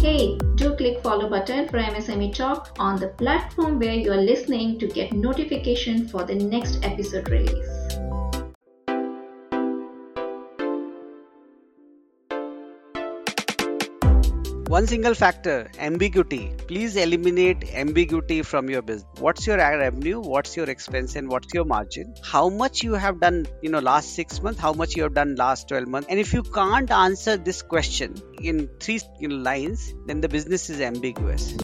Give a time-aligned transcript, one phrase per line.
[0.00, 4.78] Hey, do click follow button for MSME Talk on the platform where you are listening
[4.78, 8.07] to get notification for the next episode release.
[14.68, 16.52] One single factor ambiguity.
[16.66, 19.08] Please eliminate ambiguity from your business.
[19.18, 20.20] What's your revenue?
[20.20, 21.16] What's your expense?
[21.16, 22.14] And what's your margin?
[22.22, 24.60] How much you have done, you know, last six months?
[24.60, 26.08] How much you have done last 12 months?
[26.10, 31.56] And if you can't answer this question in three lines, then the business is ambiguous.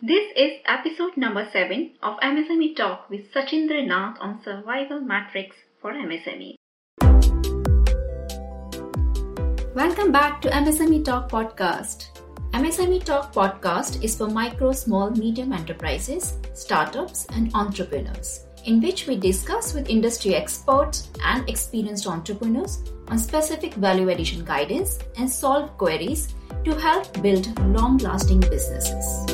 [0.00, 5.92] This is episode number 7 of MSME Talk with Shachindra Nath on Survival Matrix for
[5.92, 6.54] MSME.
[9.78, 12.06] Welcome back to MSME Talk Podcast.
[12.52, 19.14] MSME Talk Podcast is for micro, small, medium enterprises, startups, and entrepreneurs, in which we
[19.14, 26.34] discuss with industry experts and experienced entrepreneurs on specific value addition guidance and solve queries
[26.64, 29.26] to help build long lasting businesses.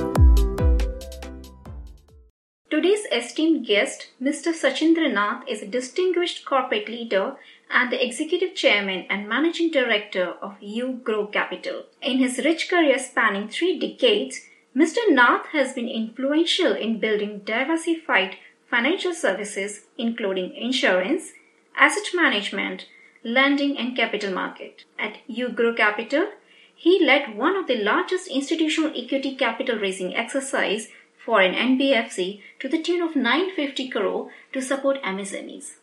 [2.71, 4.53] Today's esteemed guest, Mr.
[4.53, 7.37] Shachindra Nath, is a distinguished corporate leader
[7.71, 11.85] and the executive chairman and managing director of U GRO Capital.
[12.01, 14.41] In his rich career spanning three decades,
[14.77, 14.99] Mr.
[15.09, 18.37] Nath has been influential in building diversified
[18.69, 21.33] financial services, including insurance,
[21.77, 22.87] asset management,
[23.23, 24.85] lending, and capital market.
[24.99, 26.29] At U GRO Capital,
[26.75, 30.89] he led one of the largest institutional equity capital raising exercise
[31.25, 35.77] for an NBFC to the tune of 950 crore to support MSMEs.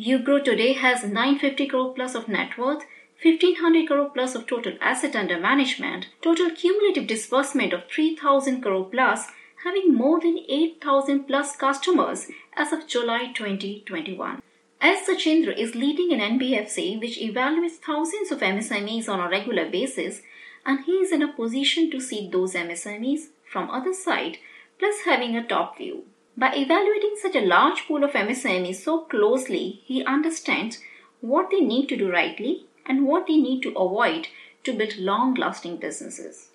[0.00, 2.86] UGRO today has 950 crore plus of net worth,
[3.22, 9.26] 1500 crore plus of total asset under management, total cumulative disbursement of 3000 crore plus,
[9.62, 14.40] having more than 8000 plus customers as of July 2021.
[14.80, 20.22] As Shachindra is leading an NBFC which evaluates thousands of MSMEs on a regular basis,
[20.64, 24.38] and he is in a position to see those MSMEs from other side,
[24.78, 26.04] plus having a top view.
[26.36, 30.78] By evaluating such a large pool of MSMEs so closely, he understands
[31.20, 34.28] what they need to do rightly and what they need to avoid
[34.64, 36.48] to build long lasting businesses.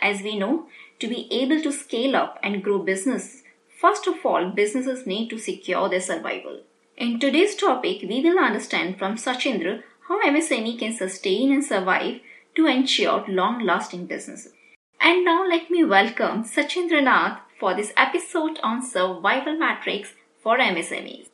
[0.00, 0.66] As we know,
[1.00, 3.42] to be able to scale up and grow business,
[3.80, 6.62] first of all, businesses need to secure their survival.
[6.96, 12.20] In today's topic, we will understand from Shachindra how MSME can sustain and survive
[12.56, 14.52] to ensure long lasting businesses.
[15.00, 21.28] And now let me welcome Shachindra Nath for this episode on Survival Matrix for MSMEs.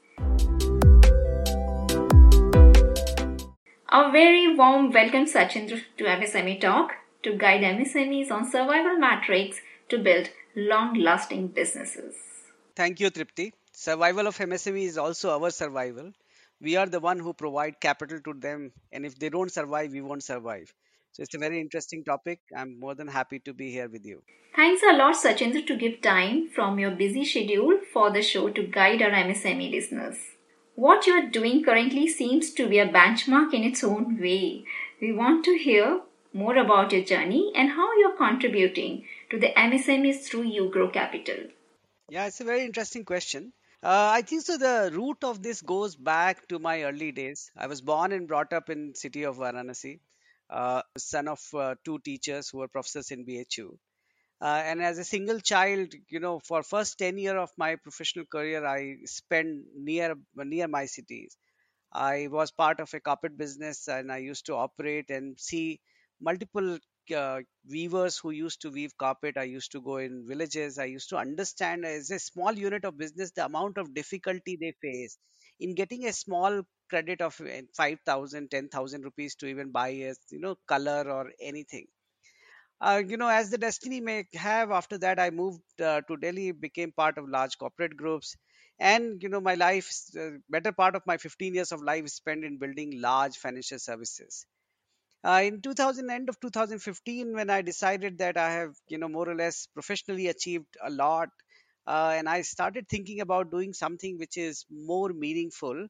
[3.90, 9.98] A very warm welcome, Shachindra, to MSME Talk to guide MSMEs on Survival Matrix to
[9.98, 12.14] build long lasting businesses.
[12.74, 13.52] Thank you, Tripti.
[13.72, 16.12] Survival of MSME is also our survival.
[16.60, 20.00] We are the one who provide capital to them, and if they don't survive, we
[20.00, 20.72] won't survive.
[21.14, 22.40] So it's a very interesting topic.
[22.56, 24.22] I'm more than happy to be here with you.
[24.56, 28.64] Thanks a lot, Shachindra, to give time from your busy schedule for the show to
[28.64, 30.16] guide our MSME listeners.
[30.74, 34.64] What you're doing currently seems to be a benchmark in its own way.
[35.00, 36.00] We want to hear
[36.32, 41.44] more about your journey and how you're contributing to the MSMEs through U GRO Capital.
[42.08, 43.52] Yeah, it's a very interesting question.
[43.84, 44.56] Uh, I think so.
[44.56, 47.52] The root of this goes back to my early days.
[47.56, 50.00] I was born and brought up in city of Varanasi
[50.54, 53.76] uh, son of uh, two teachers who were professors in BHU.
[54.40, 58.26] Uh, and as a single child, you know, for first 10 year of my professional
[58.26, 61.36] career, I spent near near my cities.
[61.92, 65.80] I was part of a carpet business and I used to operate and see
[66.20, 66.78] multiple
[67.16, 69.36] uh, weavers who used to weave carpet.
[69.38, 70.78] I used to go in villages.
[70.78, 74.74] I used to understand as a small unit of business the amount of difficulty they
[74.82, 75.18] face
[75.60, 80.40] in getting a small credit of eh, 5000 10000 rupees to even buy a you
[80.40, 81.86] know color or anything.
[82.80, 86.50] Uh, you know as the destiny may have after that i moved uh, to delhi
[86.52, 88.36] became part of large corporate groups.
[88.78, 92.44] And you know my life uh, better part of my 15 years of life spent
[92.44, 94.46] in building large financial services.
[95.24, 99.28] Uh, in 2000 end of 2015 when i decided that i have you know more
[99.28, 101.30] or less professionally achieved a lot
[101.86, 105.86] uh, and i started thinking about doing something which is more meaningful.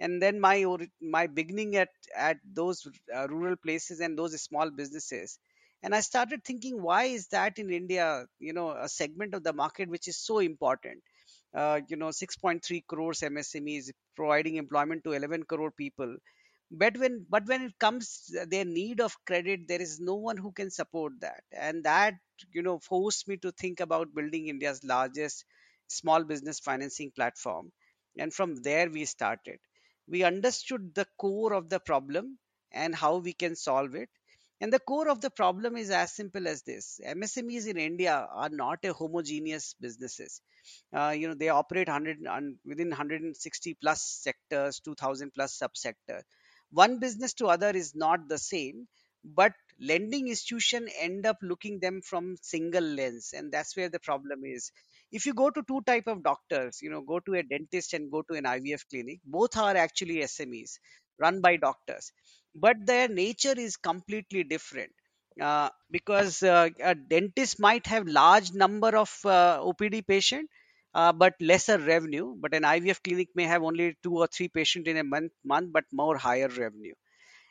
[0.00, 0.56] And then my
[1.00, 2.86] my beginning at at those
[3.16, 5.38] uh, rural places and those small businesses.
[5.82, 8.06] And i started thinking why is that in india
[8.38, 11.02] you know a segment of the market which is so important?
[11.54, 16.16] Uh, you know 6.3 crores msmes providing employment to 11 crore people
[16.72, 20.52] but when but when it comes their need of credit there is no one who
[20.52, 21.44] can support that.
[21.52, 22.14] And that
[22.52, 25.44] you know forced me to think about building india's largest
[25.88, 27.72] small business financing platform.
[28.18, 29.58] And from there we started.
[30.08, 32.38] We understood the core of the problem
[32.72, 34.08] and how we can solve it.
[34.60, 37.00] And the core of the problem is as simple as this.
[37.04, 40.40] Msmes in india are not a homogeneous businesses.
[40.92, 46.22] Uh, you know they operate 100 un, within 160 plus sectors 2000 plus subsector
[46.72, 48.86] one business to other is not the same
[49.24, 54.40] but lending institution end up looking them from single lens and that's where the problem
[54.44, 54.70] is.
[55.12, 58.10] If you go to two type of doctors you know go to a dentist and
[58.10, 60.78] go to an ivf clinic both are actually smes
[61.18, 62.12] run by doctors.
[62.54, 64.92] But their nature is completely different
[65.40, 70.48] uh, because uh, a dentist might have large number of uh, opd patient
[70.94, 74.86] uh, but lesser revenue but an ivf clinic may have only two or three patient
[74.88, 76.94] in a month month but more higher revenue.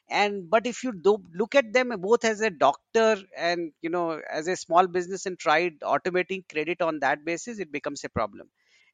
[0.10, 4.22] And but if you do look at them both as a doctor and you know
[4.30, 8.50] as a small business and tried automating credit on that basis it becomes a problem.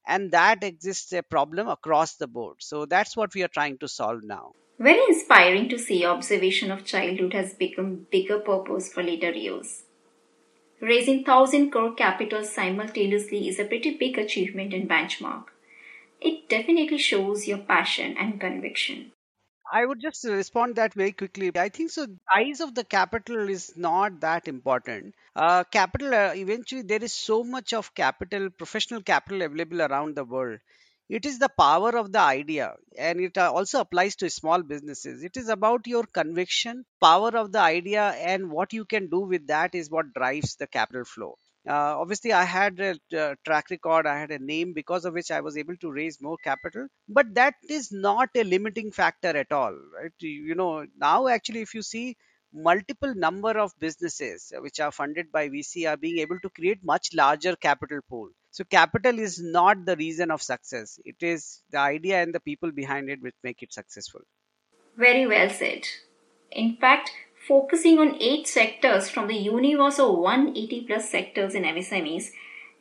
[0.07, 2.57] And that exists a problem across the board.
[2.59, 4.53] So that's what we are trying to solve now.
[4.79, 9.83] Very inspiring to see observation of childhood has become bigger purpose for later years.
[10.81, 15.49] Raising thousand crore capital simultaneously is a pretty big achievement and benchmark.
[16.21, 19.13] It definitely shows your passion and conviction.
[19.71, 21.51] I would just respond that very quickly.
[21.55, 22.05] I think so.
[22.33, 25.15] Size of the capital is not that important.
[25.35, 30.25] Uh, capital uh, eventually there is so much of capital, professional capital available around the
[30.25, 30.59] world.
[31.09, 35.21] It is the power of the idea, and it uh, also applies to small businesses.
[35.23, 39.47] It is about your conviction, power of the idea, and what you can do with
[39.47, 41.37] that is what drives the capital flow.
[41.67, 45.31] Uh, obviously, I had a uh, track record, I had a name because of which
[45.31, 46.87] I was able to raise more capital.
[47.09, 50.13] But that is not a limiting factor at all, right?
[50.19, 52.15] You know, now actually, if you see
[52.53, 56.83] multiple number of businesses uh, which are funded by VC are being able to create
[56.83, 58.29] much larger capital pool.
[58.51, 60.99] So capital is not the reason of success.
[61.05, 64.21] It is the idea and the people behind it which make it successful.
[64.97, 65.87] Very well said.
[66.51, 67.11] In fact,
[67.47, 72.31] focusing on eight sectors from the universe of 180 plus sectors in MSMEs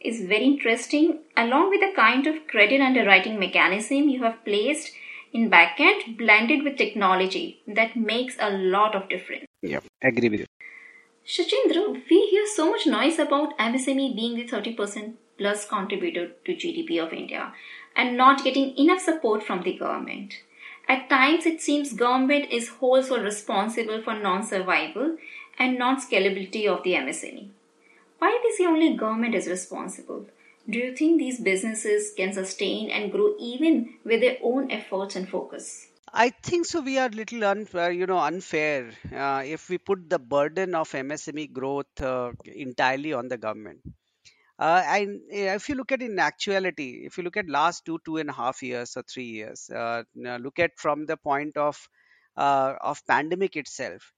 [0.00, 4.92] is very interesting, along with the kind of credit underwriting mechanism you have placed
[5.32, 9.44] in backend blended with technology that makes a lot of difference.
[9.66, 10.46] Yeah, agree with you.
[11.26, 16.98] Shachindra, we hear so much noise about MSME being the 30% plus contributor to GDP
[16.98, 17.52] of India
[17.96, 20.34] and not getting enough support from the government.
[20.88, 25.16] At times, it seems government is also responsible for non-survival
[25.58, 27.48] and non-scalability of the MSME.
[28.18, 30.26] Why is the only government is responsible?
[30.70, 35.28] Do you think these businesses can sustain and grow even with their own efforts and
[35.28, 35.88] focus?
[36.16, 36.80] I think so.
[36.80, 41.52] We are little unfair, you know, unfair uh, if we put the burden of MSME
[41.52, 43.80] growth uh, entirely on the government.
[44.58, 47.98] Uh, and uh, if you look at in actuality, if you look at last two,
[48.04, 51.78] two and a half years or three years, uh, look at from the point of
[52.36, 54.12] uh, of pandemic itself,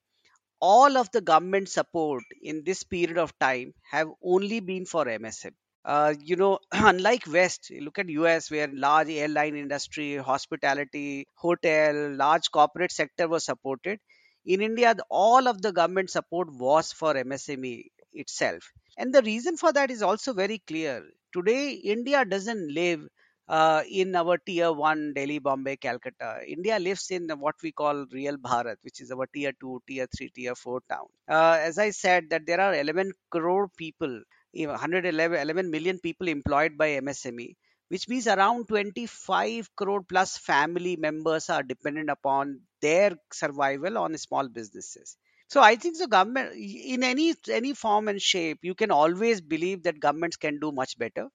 [0.60, 5.54] all of the government support in this period of time have only been for MSME
[5.94, 6.58] uh, you know
[6.92, 13.44] unlike west look at us where large airline industry hospitality hotel large corporate sector was
[13.44, 13.98] supported.
[14.44, 18.70] In india all of the government support was for msme itself.
[18.98, 21.02] And the reason for that is also very clear.
[21.32, 21.62] Today
[21.96, 23.02] india doesn't live
[23.48, 26.30] uh, in our tier 1 delhi bombay calcutta.
[26.46, 30.30] India lives in what we call real bharat which is our tier 2 tier 3
[30.36, 31.06] tier 4 town.
[31.28, 34.20] Uh, as i said that there are 11 crore people
[34.52, 37.56] you know, 111 million people employed by MSME,
[37.88, 44.48] which means around 25 crore plus family members are dependent upon their survival on small
[44.48, 45.16] businesses.
[45.48, 49.84] So I think the government, in any any form and shape, you can always believe
[49.84, 51.28] that governments can do much better.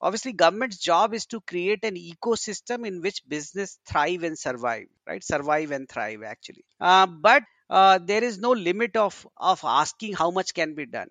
[0.00, 5.22] Obviously, government's job is to create an ecosystem in which business thrive and survive, right?
[5.24, 6.64] Survive and thrive, actually.
[6.80, 11.10] Uh, but uh, there is no limit of of asking how much can be done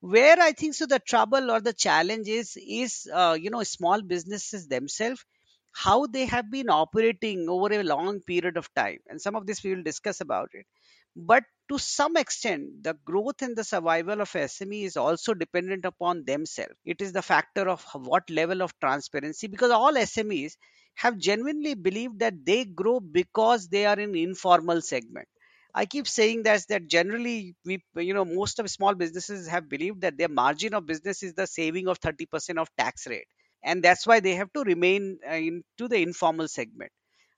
[0.00, 4.02] where i think so the trouble or the challenge is is uh, you know small
[4.02, 5.24] businesses themselves
[5.72, 9.62] how they have been operating over a long period of time and some of this
[9.62, 10.66] we will discuss about it.
[11.14, 16.24] But to some extent the growth and the survival of sme is also dependent upon
[16.24, 16.74] themselves.
[16.84, 20.56] It is the factor of what level of transparency because all smes
[20.94, 25.28] have genuinely believed that they grow because they are in informal segment
[25.74, 30.00] I keep saying that that generally we you know most of small businesses have believed
[30.02, 33.26] that their margin of business is the saving of 30% of tax rate.
[33.62, 36.92] And that's why they have to remain uh, into the informal segment.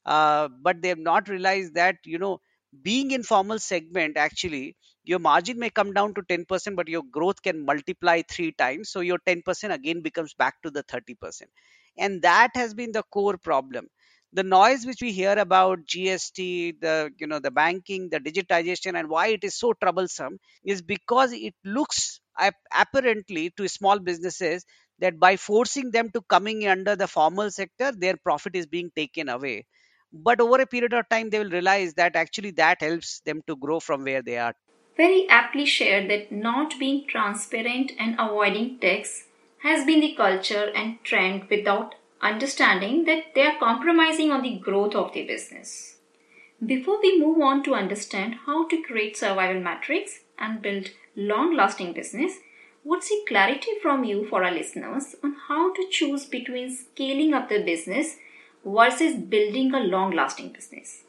[0.04, 2.40] Uh, but they have not realized that you know
[2.82, 7.64] being informal segment actually your margin may come down to 10% but your growth can
[7.64, 8.90] multiply three times.
[8.90, 11.50] So your 10% again becomes back to the 30%
[11.98, 13.88] and that has been the core problem
[14.32, 16.36] the noise which we hear about gst
[16.80, 21.32] the you know the banking the digitization and why it is so troublesome is because
[21.32, 22.20] it looks
[22.72, 24.64] apparently to small businesses
[24.98, 29.28] that by forcing them to coming under the formal sector their profit is being taken
[29.28, 29.66] away.
[30.12, 33.56] But over a period of time they will realize that actually that helps them to
[33.56, 34.54] grow from where they are.
[34.96, 39.26] Very aptly shared that not being transparent and avoiding tax
[39.64, 44.94] has been the culture and trend without understanding that they are compromising on the growth
[44.94, 45.96] of their business.
[46.64, 51.94] Before we move on to understand how to create survival matrix and build long lasting
[51.94, 52.34] business,
[52.84, 57.48] would seek clarity from you for our listeners on how to choose between scaling up
[57.48, 58.16] the business
[58.64, 61.02] versus building a long lasting business.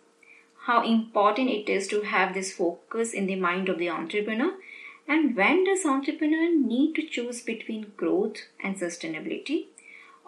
[0.65, 4.53] How important it is to have this focus in the mind of the entrepreneur
[5.07, 9.65] and when does entrepreneur need to choose between growth and sustainability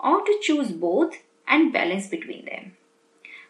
[0.03, 1.15] or to choose both
[1.47, 2.73] and balance between them.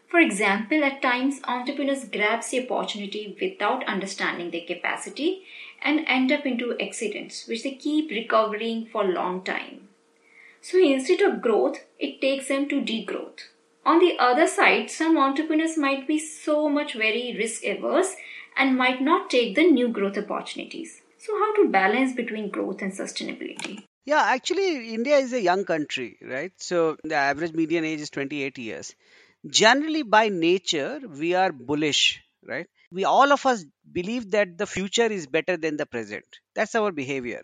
[0.07, 5.43] For example, at times entrepreneurs grab the opportunity without understanding their capacity
[5.81, 9.87] and end up into accidents which they keep recovering for long time.
[10.61, 13.39] So instead of growth, it takes them to degrowth.
[13.85, 18.15] On the other side, some entrepreneurs might be so much very risk averse
[18.55, 21.01] and might not take the new growth opportunities.
[21.17, 23.83] So, how to balance between growth and sustainability?
[24.05, 26.51] Yeah, actually, India is a young country, right?
[26.57, 28.95] So the average median age is 28 years.
[29.49, 32.67] Generally, by nature, we are bullish, right?
[32.91, 36.25] We all of us believe that the future is better than the present.
[36.55, 37.41] That's our behavior.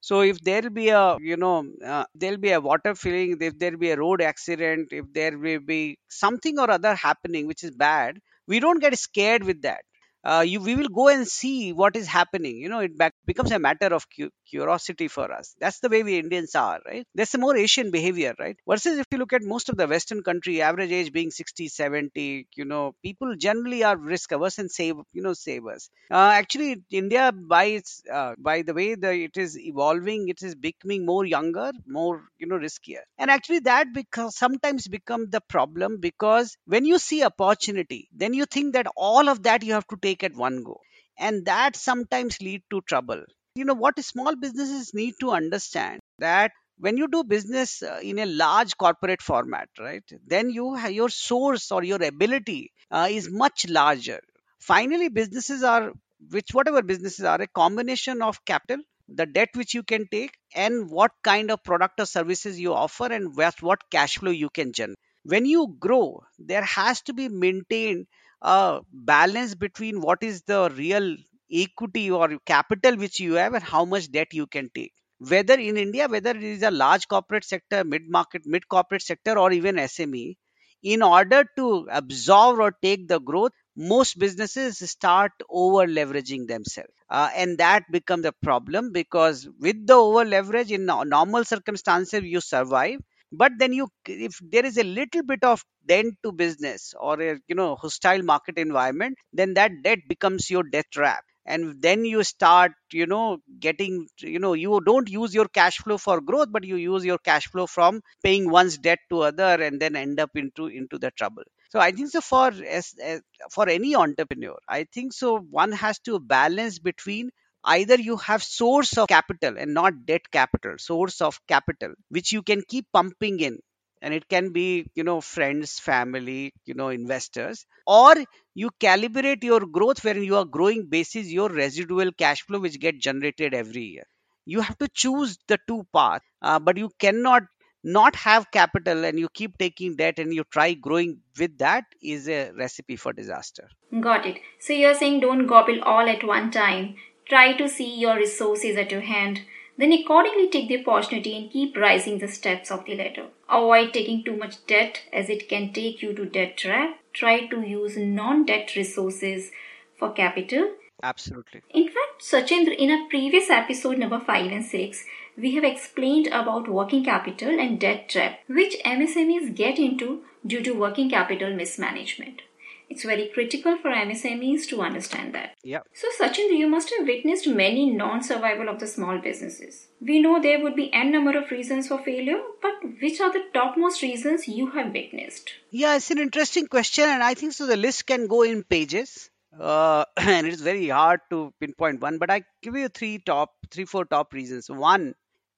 [0.00, 3.78] So if there'll be a, you know, uh, there'll be a water filling, if there'll
[3.78, 8.18] be a road accident, if there will be something or other happening which is bad,
[8.46, 9.82] we don't get scared with that
[10.24, 13.52] uh, you we will go and see what is happening you know it back, becomes
[13.52, 15.54] a matter of cu- curiosity for us.
[15.60, 17.06] That's the way we indians are right?
[17.14, 18.56] That's a more asian behavior right?
[18.68, 22.46] Versus if you look at most of the western country average age being 60 70
[22.56, 25.90] you know people generally are risk averse and save you know savers.
[26.10, 30.54] Uh, actually india by its uh, by the way the it is evolving it is
[30.54, 33.02] becoming more younger more you know riskier.
[33.18, 38.46] And actually that because sometimes become the problem because when you see opportunity then you
[38.46, 40.80] think that all of that you have to take at one go.
[41.18, 46.52] And that sometimes lead to trouble you know what small businesses need to understand that
[46.78, 51.70] when you do business uh, in a large corporate format right then you your source
[51.72, 54.20] or your ability uh, is much larger.
[54.58, 55.92] Finally businesses are
[56.30, 60.88] which whatever businesses are a combination of capital the debt which you can take and
[60.88, 64.98] what kind of product or services you offer and what cash flow you can generate.
[65.24, 68.06] When you grow there has to be maintained
[68.42, 71.16] a balance between what is the real
[71.52, 74.92] equity or capital which you have and how much debt you can take.
[75.18, 79.38] Whether in india whether it is a large corporate sector mid market mid corporate sector
[79.38, 80.36] or even sme
[80.82, 86.90] in order to absorb or take the growth most businesses start over leveraging themselves.
[87.08, 92.40] Uh, and that becomes a problem because with the over leverage in normal circumstances you
[92.40, 92.98] survive.
[93.32, 97.38] But then you if there is a little bit of dent to business or a
[97.46, 102.22] you know hostile market environment then that debt becomes your death trap and then you
[102.24, 106.64] start you know getting you know you don't use your cash flow for growth but
[106.64, 110.30] you use your cash flow from paying one's debt to other and then end up
[110.34, 111.42] into into the trouble.
[111.72, 115.98] So i think so for as, as for any entrepreneur i think so one has
[116.00, 117.30] to balance between
[117.64, 122.42] either you have source of capital and not debt capital source of capital which you
[122.42, 123.58] can keep pumping in
[124.02, 128.14] and it can be you know friends family you know investors or
[128.54, 132.98] you calibrate your growth where you are growing basis your residual cash flow which get
[132.98, 134.04] generated every year.
[134.46, 137.42] You have to choose the two paths uh, but you cannot
[137.82, 142.28] not have capital and you keep taking debt and you try growing with that is
[142.28, 143.68] a recipe for disaster.
[144.00, 144.38] Got it.
[144.58, 146.96] So you're saying don't gobble all at one time.
[147.28, 149.40] Try to see your resources at your hand,
[149.80, 153.28] then accordingly take the opportunity and keep rising the steps of the ladder.
[153.48, 156.98] Avoid taking too much debt as it can take you to debt trap.
[157.12, 159.50] Try to use non-debt resources
[159.98, 160.74] for capital.
[161.02, 161.62] Absolutely.
[161.70, 165.04] In fact, Sachin, in a previous episode number 5 and 6,
[165.38, 170.72] we have explained about working capital and debt trap, which MSMEs get into due to
[170.72, 172.42] working capital mismanagement.
[172.90, 175.54] It's very critical for MSMEs to understand that.
[175.62, 175.78] Yeah.
[175.94, 179.86] So, Sachin, you must have witnessed many non survival of the small businesses.
[180.00, 183.44] We know there would be n number of reasons for failure, but which are the
[183.54, 185.52] topmost reasons you have witnessed?
[185.70, 187.66] Yeah, it's an interesting question, and I think so.
[187.66, 189.30] The list can go in pages.
[189.58, 193.84] Uh, and it's very hard to pinpoint one, but I give you three top, three,
[193.84, 194.68] four top reasons.
[194.68, 195.14] One,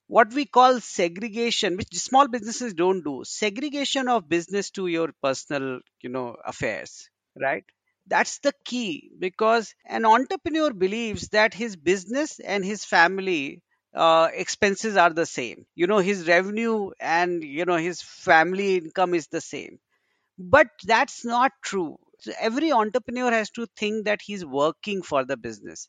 [0.06, 5.80] what we call segregation which small businesses don't do segregation of business to your personal
[6.02, 7.08] you know affairs
[7.40, 7.64] right?
[8.06, 13.62] That's the key because an entrepreneur believes that his business and his family
[13.94, 15.66] uh, expenses are the same.
[15.74, 19.78] You know his revenue and you know his family income is the same.
[20.38, 21.98] But that's not true.
[22.20, 25.88] So every entrepreneur has to think that he's working for the business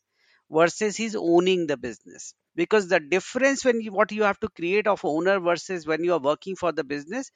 [0.50, 2.34] versus he's owning the business.
[2.54, 6.12] Because the difference when you, what you have to create of owner versus when you
[6.14, 7.30] are working for the business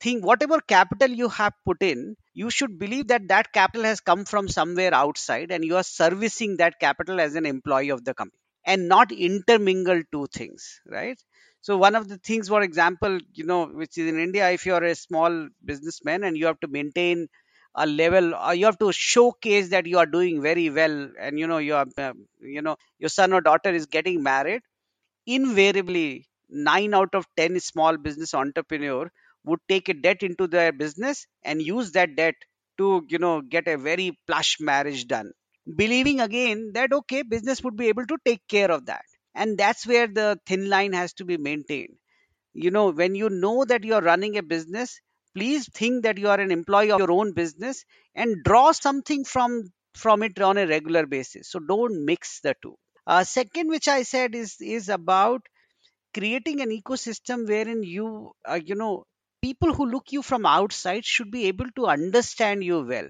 [0.00, 4.24] think whatever capital you have put in you should believe that that capital has come
[4.24, 8.38] from somewhere outside and you are servicing that capital as an employee of the company
[8.64, 11.18] and not intermingle two things right?
[11.60, 14.74] So one of the things for example you know which is in india if you
[14.74, 17.28] are a small businessman and you have to maintain
[17.74, 21.46] a level or you have to showcase that you are doing very well and you
[21.46, 24.62] know you are um, you know your son or daughter is getting married
[25.26, 29.10] invariably 9 out of 10 small business entrepreneur
[29.44, 32.34] would take a debt into their business and use that debt
[32.78, 35.32] to you know get a very plush marriage done.
[35.76, 39.04] Believing again that okay business would be able to take care of that.
[39.34, 41.96] And that's where the thin line has to be maintained.
[42.54, 45.00] You know when you know that you are running a business
[45.34, 49.70] please think that you are an employee of your own business and draw something from
[49.94, 51.50] from it on a regular basis.
[51.50, 52.76] So don't mix the two.
[53.06, 55.40] Uh, second which i said is is about
[56.14, 59.04] creating an ecosystem wherein you uh, you know
[59.42, 63.08] people who look you from outside should be able to understand you well.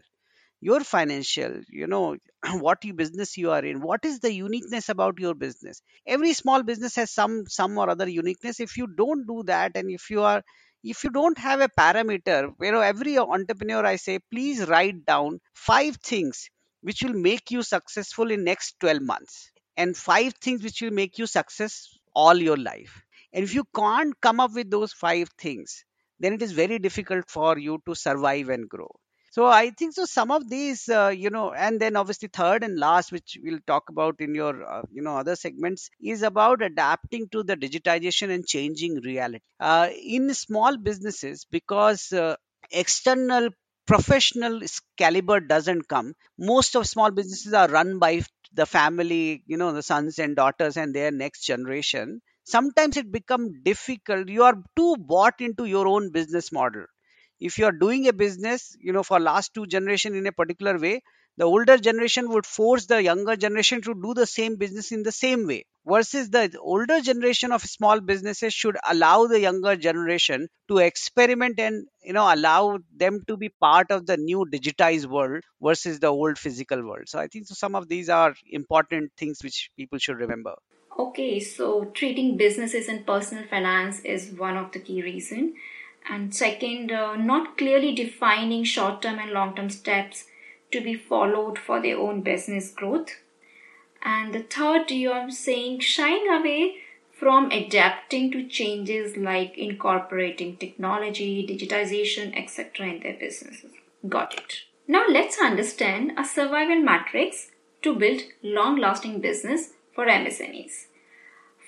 [0.60, 2.16] Your financial you know
[2.66, 5.82] what you business you are in what is the uniqueness about your business?
[6.06, 8.60] Every small business has some some or other uniqueness.
[8.60, 10.42] If you don't do that and if you are
[10.82, 15.40] if you don't have a parameter you know every entrepreneur i say please write down
[15.54, 16.48] five things
[16.80, 21.18] which will make you successful in next 12 months and five things which will make
[21.18, 23.02] you success all your life.
[23.32, 25.84] And if you can't come up with those five things
[26.20, 28.90] then it is very difficult for you to survive and grow
[29.30, 30.04] so I think so.
[30.06, 33.90] Some of these, uh, you know, and then obviously third and last, which we'll talk
[33.90, 38.46] about in your, uh, you know, other segments, is about adapting to the digitization and
[38.46, 39.44] changing reality.
[39.60, 42.36] Uh, in small businesses, because uh,
[42.72, 43.50] external
[43.86, 44.60] professional
[44.96, 49.82] caliber doesn't come, most of small businesses are run by the family, you know, the
[49.82, 52.20] sons and daughters and their next generation.
[52.50, 54.28] Sometimes it becomes difficult.
[54.28, 56.86] You are too bought into your own business model.
[57.40, 60.78] If you are doing a business you know for last two generation in a particular
[60.78, 61.02] way
[61.36, 65.10] the older generation would force the younger generation to do the same business in the
[65.12, 70.78] same way versus the older generation of small businesses should allow the younger generation to
[70.78, 75.98] experiment and you know allow them to be part of the new digitized world versus
[76.00, 77.08] the old physical world.
[77.08, 80.54] So i think so some of these are important things which people should remember
[80.96, 85.54] Okay, so treating businesses and personal finance is one of the key reasons.
[86.08, 90.24] And second, uh, not clearly defining short term and long term steps
[90.72, 93.10] to be followed for their own business growth.
[94.02, 96.76] And the third, you're saying shying away
[97.18, 102.86] from adapting to changes like incorporating technology, digitization, etc.
[102.86, 103.72] in their businesses.
[104.08, 104.60] Got it.
[104.86, 107.50] Now let's understand a survival matrix
[107.82, 110.86] to build long lasting business for MSMEs.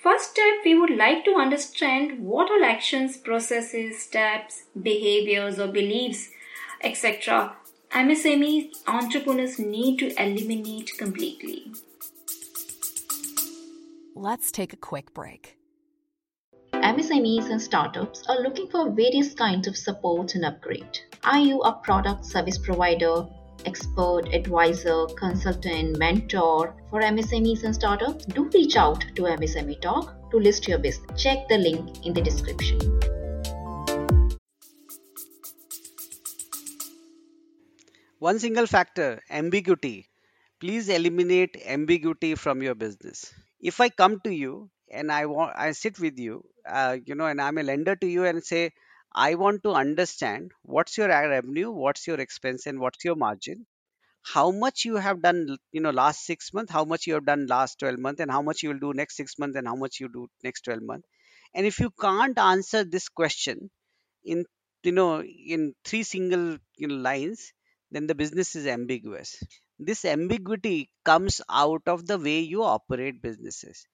[0.01, 6.29] First step, we would like to understand what all actions, processes, steps, behaviors, or beliefs,
[6.81, 7.57] etc.,
[7.91, 11.73] MSME entrepreneurs need to eliminate completely.
[14.15, 15.57] Let's take a quick break.
[16.71, 20.99] MSMEs and startups are looking for various kinds of support and upgrade.
[21.25, 23.27] Are you a product service provider,
[23.65, 30.37] expert, advisor, consultant, mentor for MSMEs and startups, do reach out to MSME Talk to
[30.37, 31.21] list your business.
[31.21, 32.79] Check the link in the description.
[38.21, 40.07] one single factor ambiguity
[40.59, 45.71] please eliminate ambiguity from your business if i come to you and i want i
[45.71, 46.35] sit with you
[46.69, 48.61] uh, you know and i'm a lender to you and say
[49.15, 53.67] I want to understand what's your revenue, what's your expense, and what's your margin.
[54.23, 57.47] How much you have done, you know, last six months, how much you have done
[57.47, 59.99] last 12 months, and how much you will do next six months, and how much
[59.99, 61.07] you do next 12 months.
[61.53, 63.69] And if you can't answer this question
[64.23, 64.45] in,
[64.83, 67.53] you know, in three single you know, lines,
[67.91, 69.43] then the business is ambiguous.
[69.79, 73.85] This ambiguity comes out of the way you operate businesses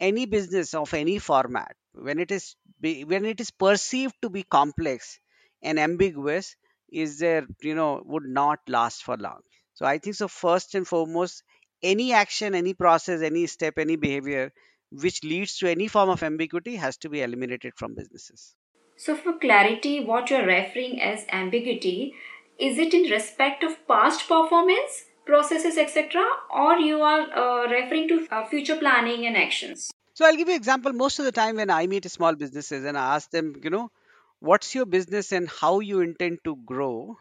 [0.00, 4.42] any business of any format when it is be, when it is perceived to be
[4.42, 5.18] complex
[5.62, 6.56] and ambiguous
[6.90, 9.40] is there you know would not last for long
[9.74, 11.42] so i think so first and foremost
[11.82, 14.52] any action any process any step any behavior
[14.90, 18.54] which leads to any form of ambiguity has to be eliminated from businesses.
[18.96, 22.14] So, for clarity, what you're referring as ambiguity
[22.58, 28.26] is it in respect of past performance, processes, etc., or you are uh, referring to
[28.30, 29.90] uh, future planning and actions?
[30.14, 30.92] So, I'll give you an example.
[30.92, 33.90] Most of the time, when I meet small businesses and I ask them, you know,
[34.40, 37.16] what's your business and how you intend to grow,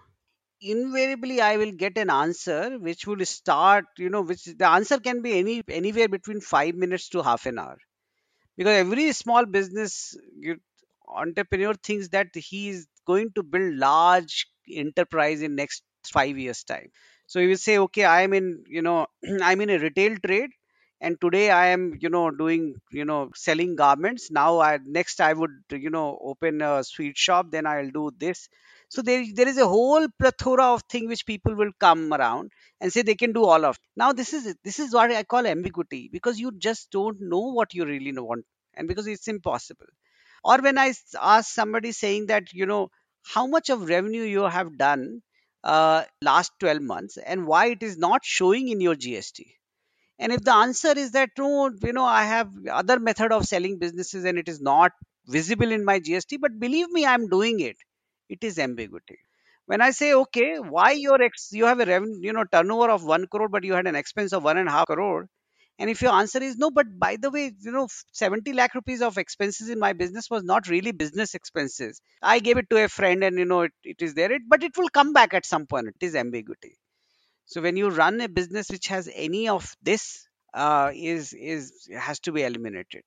[0.61, 5.21] invariably I will get an answer which will start, you know, which the answer can
[5.21, 7.77] be any anywhere between five minutes to half an hour
[8.57, 10.17] because every small business
[11.07, 16.89] entrepreneur thinks that he is going to build large enterprise in next five years time
[17.27, 18.99] so he will say okay i am in you know
[19.49, 20.51] i'm in a retail trade
[21.01, 24.31] and today i am you know doing you know selling garments.
[24.31, 28.49] Now i next i would you know open a sweet shop then i'll do this.
[28.89, 32.91] So there, there is a whole plethora of things which people will come around and
[32.91, 36.09] say they can do all of now this is this is what i call ambiguity
[36.11, 39.87] because you just don't know what you really want and because it's impossible.
[40.43, 42.89] Or when I ask somebody saying that you know
[43.23, 45.21] how much of revenue you have done
[45.63, 49.45] uh, last 12 months and why it is not showing in your gst
[50.19, 53.79] and if the answer is that no, you know, I have other method of selling
[53.79, 54.91] businesses and it is not
[55.27, 57.77] visible in my GST, but believe me, I'm doing it.
[58.29, 59.17] It is ambiguity.
[59.65, 63.03] When I say, okay, why your ex, you have a revenue, you know, turnover of
[63.03, 65.29] one crore, but you had an expense of one and a half crore.
[65.79, 69.01] And if your answer is no, but by the way, you know, 70 lakh rupees
[69.01, 72.01] of expenses in my business was not really business expenses.
[72.21, 74.63] I gave it to a friend and, you know, it, it is there, it, but
[74.63, 75.87] it will come back at some point.
[75.87, 76.77] It is ambiguity.
[77.45, 82.19] So when you run a business which has any of this, uh, is is has
[82.21, 83.03] to be eliminated.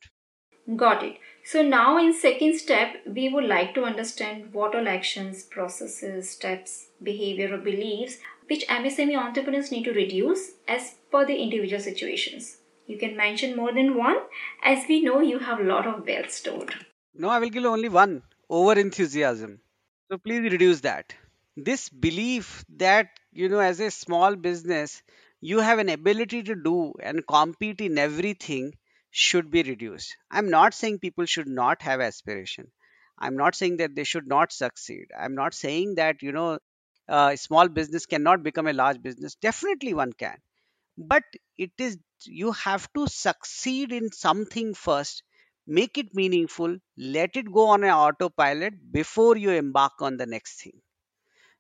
[0.77, 1.19] Got it.
[1.45, 6.89] So now in second step, we would like to understand what all actions, processes, steps,
[7.03, 12.60] behavior or beliefs which MSME entrepreneurs need to reduce as per the individual situations.
[12.91, 14.19] You can mention more than one
[14.65, 16.75] as we know you have a lot of wealth stored.
[17.15, 19.61] No, I will give only one over enthusiasm.
[20.11, 21.15] So please reduce that.
[21.57, 25.05] This belief that you know, as a small business,
[25.41, 28.75] you have an ability to do and compete in everything
[29.13, 30.17] should be reduced.
[30.29, 32.73] I'm not saying people should not have aspiration.
[33.21, 35.13] I'm not saying that they should not succeed.
[35.17, 36.59] I'm not saying that you know,
[37.09, 39.37] uh, a small business cannot become a large business.
[39.37, 40.39] Definitely, one can
[41.01, 41.25] but
[41.59, 45.23] it is you have to succeed in something first.
[45.67, 46.79] Make it meaningful.
[46.97, 50.81] Let it go on an autopilot before you embark on the next thing.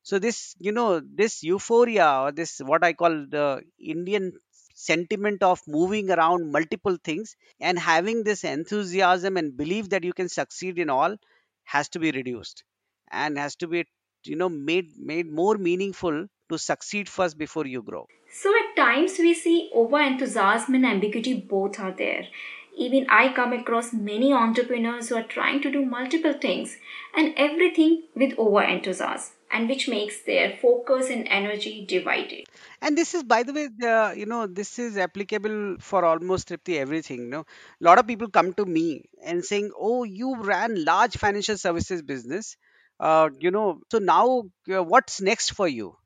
[0.02, 3.62] So this you know this euphoria or this what i call the
[3.94, 4.26] indian
[4.74, 10.28] sentiment of moving around multiple things and having this enthusiasm and belief that you can
[10.28, 11.16] succeed in all
[11.64, 12.64] has to be reduced
[13.10, 13.84] and has to be
[14.24, 19.18] you know made made more meaningful to succeed first before you grow So at times
[19.18, 22.28] we see over enthusiasm and ambiguity both are there.
[22.76, 26.76] Even I come across many entrepreneurs who are trying to do multiple things
[27.14, 32.46] and everything with over enthusiasm and which makes their focus and energy divided.
[32.80, 36.76] and this is by the way the, you know this is applicable for almost Tripti,
[36.78, 40.84] everything you know a lot of people come to me and saying oh you ran
[40.84, 42.56] large financial services business
[43.00, 45.96] uh, you know so now uh, what's next for you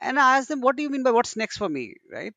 [0.00, 1.94] and i ask them what do you mean by what's next for me?
[2.12, 2.34] Right?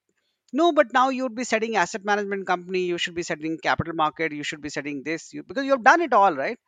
[0.53, 3.93] No but now you would be setting asset management company you should be setting capital
[3.93, 6.59] market you should be setting this you, because you have done it all right?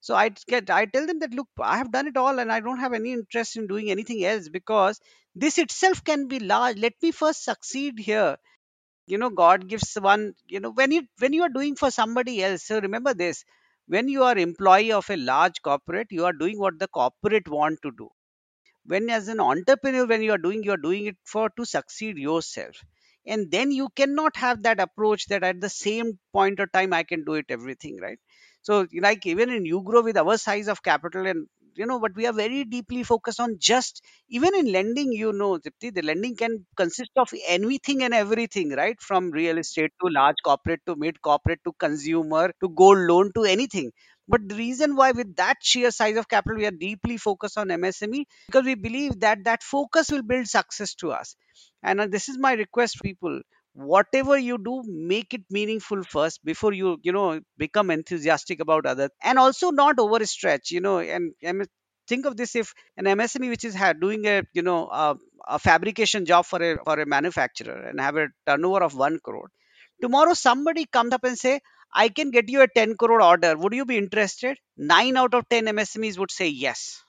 [0.00, 2.60] So i get i tell them that look i have done it all and i
[2.60, 5.00] don't have any interest in doing anything else because
[5.34, 6.78] this itself can be large.
[6.78, 8.36] Let me first succeed here.
[9.06, 12.42] You know god gives one you know when you when you are doing for somebody
[12.42, 13.44] else so remember this
[13.86, 17.80] when you are employee of a large corporate you are doing what the corporate want
[17.82, 18.10] to do
[18.84, 22.16] when as an entrepreneur when you are doing you are doing it for to succeed
[22.18, 22.76] yourself.
[23.26, 27.02] And then you cannot have that approach that at the same point of time i
[27.02, 28.18] can do it everything right?
[28.62, 32.14] So like even in U GRO with our size of capital and you know but
[32.14, 36.36] we are very deeply focused on just even in lending you know Tripti, the lending
[36.36, 39.00] can consist of anything and everything right?
[39.00, 43.44] From real estate to large corporate to mid corporate to consumer to gold loan to
[43.44, 43.90] anything
[44.28, 47.68] but the reason why with that sheer size of capital we are deeply focused on
[47.68, 51.36] msme because we believe that that focus will build success to us.
[51.82, 53.40] And uh, this is my request people.
[53.74, 59.08] Whatever you do make it meaningful first before you you know become enthusiastic about other
[59.22, 61.66] and also not overstretch you know and, and
[62.06, 65.16] think of this if an msme which is doing a you know a,
[65.48, 69.50] a fabrication job for a for a manufacturer and have a turnover of 1 crore
[70.02, 71.60] tomorrow somebody comes up and say
[71.94, 75.48] i can get you a 10 crore order would you be interested 9 out of
[75.48, 77.02] 10 msmes would say yes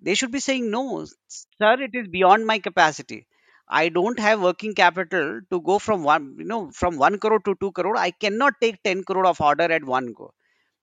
[0.00, 3.26] they should be saying, no, sir, it is beyond my capacity.
[3.68, 7.54] I don't have working capital to go from one, you know, from one crore to
[7.60, 7.96] two crore.
[7.96, 10.32] I cannot take 10 crore of order at one go.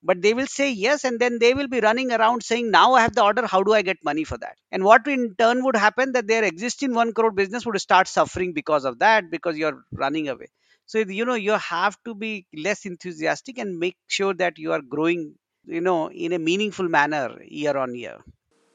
[0.03, 3.01] But they will say yes, and then they will be running around saying, Now I
[3.01, 4.57] have the order, how do I get money for that?
[4.71, 8.53] And what in turn would happen that their existing one crore business would start suffering
[8.53, 10.47] because of that, because you're running away.
[10.85, 14.81] So, you know, you have to be less enthusiastic and make sure that you are
[14.81, 18.19] growing, you know, in a meaningful manner year on year.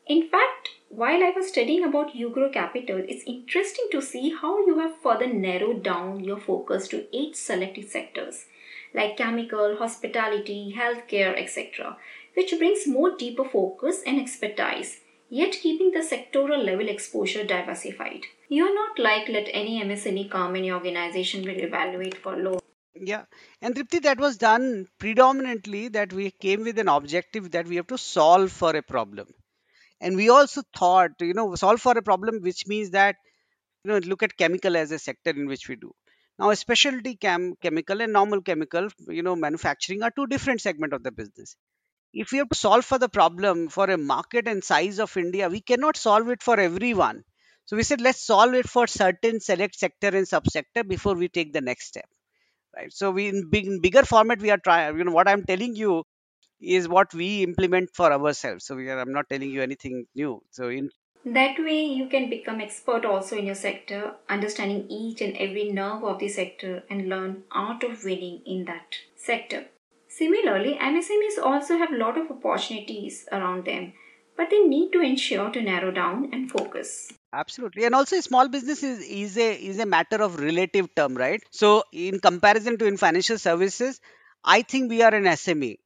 [0.06, 4.78] In fact, while I was studying about UGRO Capital, it's interesting to see how you
[4.80, 8.46] have further narrowed down your focus to eight selected sectors
[8.92, 11.96] like chemical, hospitality, healthcare, etc.,
[12.36, 14.99] which brings more deeper focus and expertise,
[15.30, 18.26] yet keeping the sectoral level exposure diversified.
[18.48, 22.60] You're not like let any MSME come in your organization will evaluate for low.
[22.94, 23.24] Yeah,
[23.62, 27.86] and Tripti, that was done predominantly that we came with an objective that we have
[27.86, 29.28] to solve for a problem
[30.00, 33.16] and we also thought you know solve for a problem which means that
[33.84, 35.92] you know look at chemical as a sector in which we do
[36.38, 40.92] now a specialty chem chemical and normal chemical you know manufacturing are two different segment
[40.92, 41.56] of the business
[42.12, 45.48] if we have to solve for the problem for a market and size of india
[45.48, 47.22] we cannot solve it for everyone
[47.66, 51.52] so we said let's solve it for certain select sector and subsector before we take
[51.52, 52.08] the next step
[52.76, 55.44] right so we in big in bigger format we are trying you know what i'm
[55.44, 56.02] telling you
[56.60, 58.64] is what we implement for ourselves.
[58.66, 60.42] So we are, I'm not telling you anything new.
[60.50, 60.90] So in
[61.24, 66.02] that way you can become expert also in your sector, understanding each and every nerve
[66.04, 69.66] of the sector and learn art of winning in that sector.
[70.20, 73.92] Similarly, MSMEs also have a lot of opportunities around them,
[74.36, 77.12] but they need to ensure to narrow down and focus.
[77.32, 77.84] Absolutely.
[77.84, 81.42] And also small business is, is a is a matter of relative term right?
[81.50, 84.00] So in comparison to in financial services
[84.44, 85.76] i think we are an sme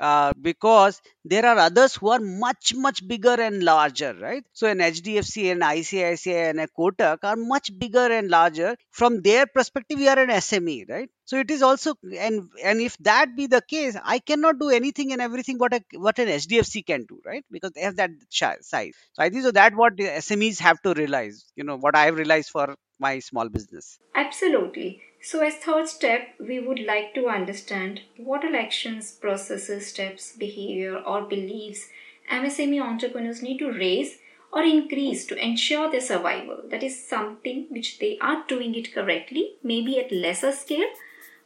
[0.00, 4.44] uh, because there are others who are much much bigger and larger right?
[4.52, 8.76] So an hdfc and icici and a kotak are much bigger and larger.
[8.90, 11.10] From their perspective we are an sme right?
[11.24, 15.12] So it is also and and if that be the case i cannot do anything
[15.12, 17.44] and everything what a, what an hdfc can do right?
[17.50, 18.96] Because they have that size.
[19.12, 22.04] So i think so that what the smes have to realize you know what i
[22.06, 23.98] have realized for my small business.
[24.14, 30.32] Absolutely so, as third step, we would like to understand what are actions, processes, steps,
[30.36, 31.88] behavior, or beliefs
[32.30, 34.18] MSME entrepreneurs need to raise
[34.52, 36.62] or increase to ensure their survival.
[36.68, 40.88] That is something which they are doing it correctly, maybe at lesser scale,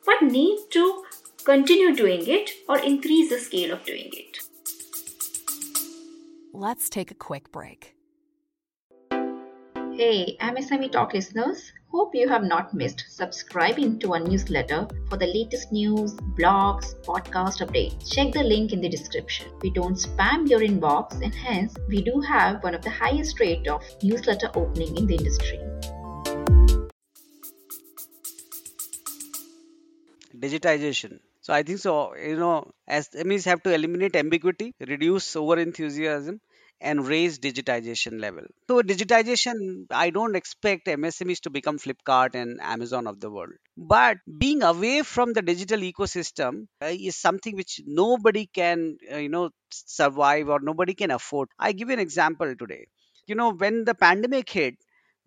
[0.05, 1.05] but need to
[1.45, 4.39] continue doing it or increase the scale of doing it.
[6.53, 7.95] Let's take a quick break.
[9.11, 11.73] Hey, MSME Talk listeners.
[11.95, 17.65] Hope you have not missed subscribing to our newsletter for the latest news, blogs, podcast
[17.65, 18.13] updates.
[18.13, 19.47] Check the link in the description.
[19.63, 23.69] We don't spam your inbox and hence we do have one of the highest rate
[23.69, 25.61] of newsletter opening in the industry.
[30.37, 31.21] Digitization.
[31.43, 36.41] So I think so, you know, as SMEs have to eliminate ambiguity, reduce over enthusiasm,
[36.85, 38.45] and raise digitization level.
[38.69, 43.55] So digitization, I don't expect MSMEs to become Flipkart and Amazon of the world.
[43.77, 49.31] But being away from the digital ecosystem uh, is something which nobody can, uh, you
[49.31, 51.49] know, survive or nobody can afford.
[51.59, 52.87] I give you an example today.
[53.27, 54.75] You know, when the pandemic hit,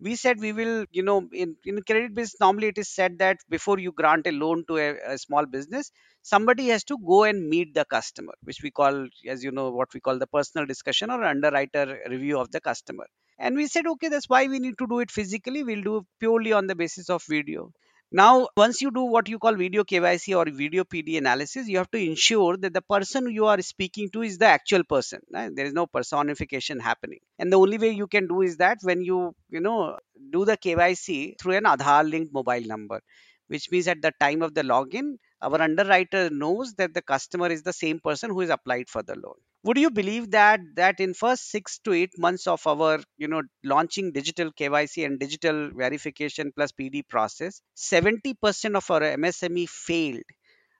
[0.00, 3.38] we said we will you know in, in credit business normally it is said that
[3.48, 5.90] before you grant a loan to a, a, small business
[6.32, 9.92] somebody has to go and meet the customer which we call as you know what
[9.94, 13.06] we call the personal discussion or underwriter review of the customer
[13.38, 16.52] and we said okay that's why we need to do it physically we'll do purely
[16.60, 17.70] on the basis of video
[18.10, 21.90] now, once you do what you call video KYC or video PD analysis, you have
[21.90, 25.20] to ensure that the person you are speaking to is the actual person.
[25.30, 25.54] Right?
[25.54, 27.18] There is no personification happening.
[27.38, 29.98] And the only way you can do is that when you, you know,
[30.32, 33.02] do the KYC through an Aadhaar linked mobile number,
[33.48, 37.62] which means at the time of the login, our underwriter knows that the customer is
[37.62, 39.34] the same person who is applied for the loan.
[39.64, 43.42] Would you believe that that in first 6 to 8 months of our you know
[43.64, 50.22] launching digital KYC and digital verification plus PD process 70% of our MSME failed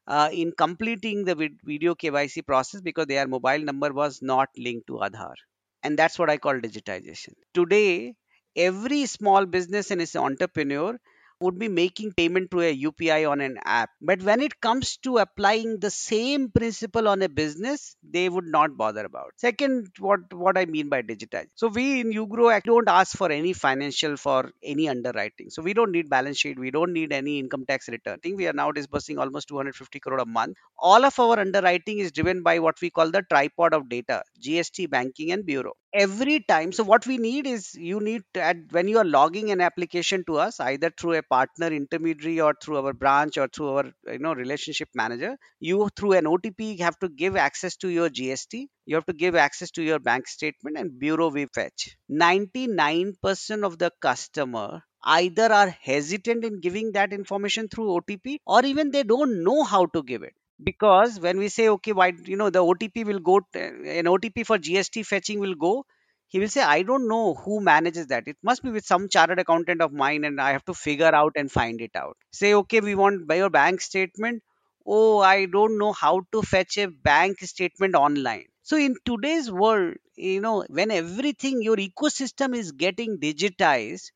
[0.06, 4.94] uh, in completing the video KYC process because their mobile number was not linked to
[4.94, 5.34] Aadhaar.
[5.82, 7.34] And that's what I call digitization.
[7.54, 8.14] Today
[8.56, 10.98] every small business and its entrepreneur
[11.40, 13.90] would be making payment to a UPI on an app.
[14.00, 18.76] But when it comes to applying the same principle on a business, they would not
[18.76, 19.32] bother about.
[19.36, 21.48] Second, what, what I mean by digitize.
[21.54, 25.50] So we in UGRO don't ask for any financial for any underwriting.
[25.50, 26.58] So we don't need balance sheet.
[26.58, 28.14] We don't need any income tax return.
[28.14, 30.56] I think we are now disbursing almost 250 crore a month.
[30.78, 34.86] All of our underwriting is driven by what we call the tripod of data, GST,
[34.86, 35.74] banking and bureau.
[35.92, 36.72] Every time.
[36.72, 40.24] So what we need is you need to add when you are logging an application
[40.26, 44.18] to us either through a partner intermediary or through our branch or through our you
[44.18, 48.94] know relationship manager you through an otp have to give access to your gst you
[48.94, 51.96] have to give access to your bank statement and bureau we fetch.
[52.10, 58.90] 99% of the customer either are hesitant in giving that information through otp or even
[58.90, 62.50] they don't know how to give it because when we say okay why you know
[62.50, 65.84] the otp will go an otp for gst fetching will go
[66.28, 68.28] he will say i don't know who manages that.
[68.28, 71.32] It must be with some chartered accountant of mine and i have to figure out
[71.36, 72.16] and find it out.
[72.32, 74.42] Say okay we want by your bank statement.
[74.86, 78.46] Oh i don't know how to fetch a bank statement online.
[78.62, 84.10] So in today's world you know when everything your ecosystem is getting digitized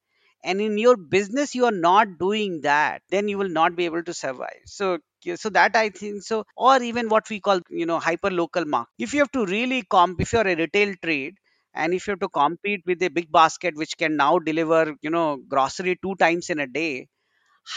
[0.44, 4.02] and in your business you are not doing that then you will not be able
[4.02, 4.61] to survive.
[4.66, 4.98] So
[5.37, 8.90] so that i think so or even what we call you know hyper local market
[8.98, 11.37] if you have to really comp if you're a retail trade
[11.74, 15.37] and if you have to compete with a BigBasket which can now deliver you know
[15.48, 17.07] grocery two times in a day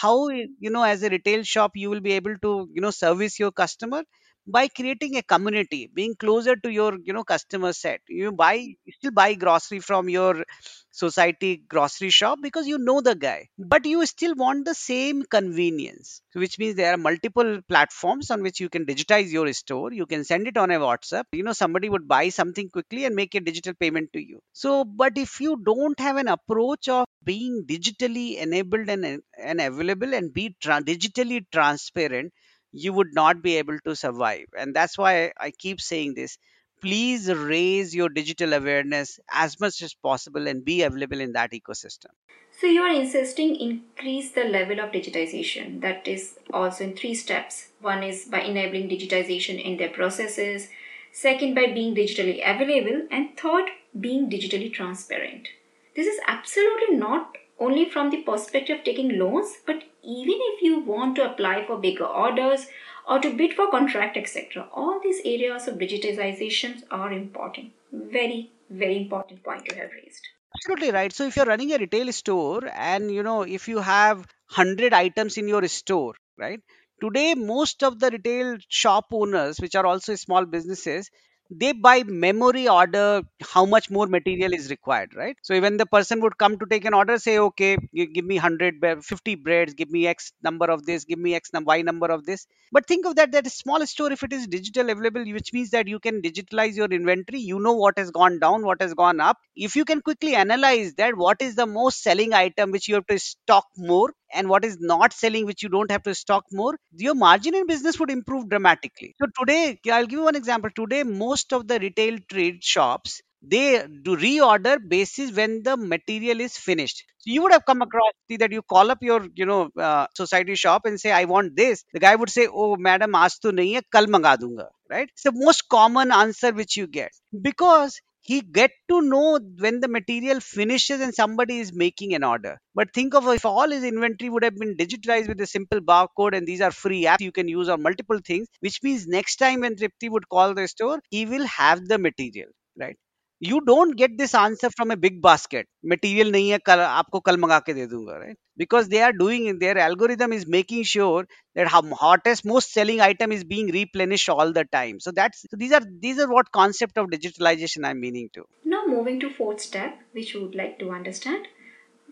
[0.02, 3.40] how you know as a retail shop you will be able to you know service
[3.40, 4.04] your customer
[4.48, 8.02] by creating a community being closer to your you know customer set.
[8.08, 10.44] You buy you still buy grocery from your
[10.92, 16.22] society grocery shop because you know the guy but you still want the same convenience
[16.34, 19.92] which means there are multiple platforms on which you can digitize your store.
[19.94, 21.24] You can send it on a whatsapp.
[21.32, 24.40] You know somebody would buy something quickly and make a digital payment to you.
[24.54, 30.14] So but if you don't have an approach of being digitally enabled and, and available
[30.14, 32.32] and be tra- digitally transparent
[32.76, 36.38] you would not be able to survive and that's why i keep saying this
[36.82, 42.12] please raise your digital awareness as much as possible and be available in that ecosystem
[42.60, 45.82] So you are insisting increase the level of digitization.
[45.82, 47.72] That is also in three steps.
[47.82, 50.70] One is by enabling digitization in their processes,
[51.12, 55.50] second by being digitally available, and third being digitally transparent.
[55.96, 60.80] This is absolutely not only from the perspective of taking loans, but even if you
[60.80, 62.68] want to apply for bigger orders
[63.08, 64.68] or to bid for contract, etc.
[64.74, 67.74] All these areas of digitization are important.
[67.92, 70.28] Very, very important point you have raised.
[70.58, 74.18] absolutely right so if you're running a retail store and you know if you have
[74.18, 76.14] 100 items in your store
[76.44, 76.62] right
[77.02, 81.10] today most of the retail shop owners which are also small businesses
[81.50, 85.38] they by memory order how much more material is required right?
[85.44, 88.36] So when the person would come to take an order say okay gi- give me
[88.36, 92.08] 100 50 breads give me x number of this give me x num- y number
[92.08, 92.48] of this.
[92.72, 95.88] But think of that that small store if it is digital available which means that
[95.88, 99.38] you can digitalize your inventory you know what has gone down what has gone up.
[99.56, 103.08] If you can quickly analyze that what is the most selling item which you have
[103.08, 106.76] to stock more and what is not selling which you don't have to stock more
[106.96, 109.16] your margin in business would improve dramatically.
[109.22, 110.70] So today i'll give you one example.
[110.76, 116.58] Today most of the retail trade shops they do reorder basis when the material is
[116.58, 117.04] finished.
[117.20, 120.56] So you would have come across that you call up your you know uh, society
[120.56, 121.84] shop and say i want this.
[121.94, 125.10] The guy would say oh madam aaj to nahi hai kal manga dunga right?
[125.14, 127.12] It's the most common answer which you get.
[127.50, 132.58] Because he get to know when the material finishes and somebody is making an order.
[132.74, 136.36] But think of if all his inventory would have been digitalized with a simple barcode
[136.36, 139.62] and these are free apps you can use on multiple things which means next time
[139.62, 142.98] when tripti would call the store he will have the material right
[143.43, 147.37] you don't get this answer from a big basket material नहीं है कल आपको कल
[147.45, 151.23] मंगा के दे दूंगा right because they are doing their algorithm is making sure
[151.59, 155.61] that how hottest most selling item is being replenished all the time so that's so
[155.63, 159.61] these are these are what concept of digitalization i'm meaning to Now, moving to fourth
[159.63, 161.47] step, which we would like to understand.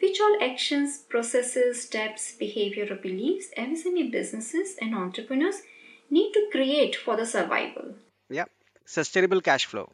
[0.02, 5.60] Which all actions, processes, steps, behavior, or beliefs MSME businesses and entrepreneurs
[6.16, 7.94] need to create for the survival?
[8.38, 8.48] yeah
[8.96, 9.86] sustainable cash flow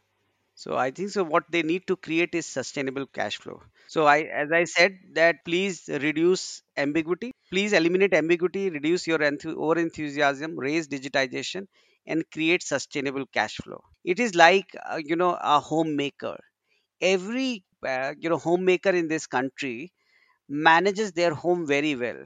[0.61, 3.61] so i think so what they need to create is sustainable cash flow.
[3.93, 6.43] So i as i said that please reduce
[6.83, 11.65] ambiguity please eliminate ambiguity reduce your enthu- over enthusiasm raise digitization
[12.05, 13.81] and create sustainable cash flow.
[14.03, 16.37] It is like uh, you know a homemaker.
[17.01, 19.91] Every uh, you know homemaker in this country
[20.49, 22.25] manages their home very well.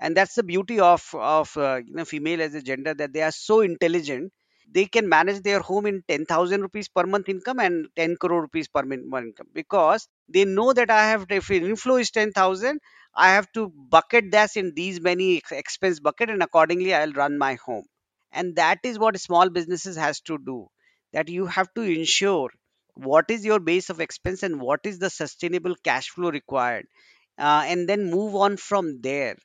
[0.00, 3.22] And that's the beauty of of uh, you know female as a gender that they
[3.22, 4.32] are so intelligent
[4.72, 8.68] they can manage their home in 10000 rupees per month income and 10 crore rupees
[8.68, 9.48] per month income.
[9.52, 12.80] Because they know that i have if inflow is 10000
[13.14, 17.54] i have to bucket that in these many expense bucket and accordingly i'll run my
[17.64, 17.84] home.
[18.32, 20.66] And that is what small businesses has to do
[21.12, 22.50] that you have to ensure
[22.94, 26.86] what is your base of expense and what is the sustainable cash flow required
[27.38, 29.36] uh, and then move on from there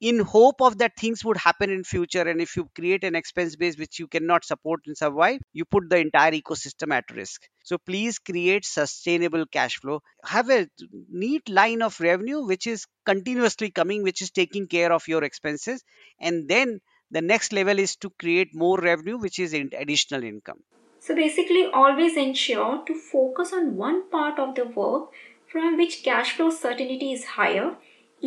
[0.00, 3.56] in hope of that things would happen in future and if you create an expense
[3.56, 7.42] base which you cannot support and survive you put the entire ecosystem at risk.
[7.62, 10.00] So please create sustainable cash flow.
[10.24, 10.68] Have a
[11.08, 15.82] neat line of revenue which is continuously coming which is taking care of your expenses
[16.20, 16.80] and then
[17.10, 20.62] the next level is to create more revenue which is additional income.
[20.98, 25.10] So basically, always ensure to focus on one part of the work
[25.46, 27.76] from which cash flow certainty is higher,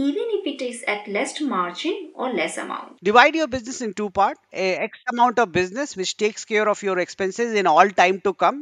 [0.06, 2.98] even if it is at less margin or less amount.
[3.04, 6.84] divide your business in two parts a x amount of business which takes care of
[6.88, 8.60] your expenses in all time to come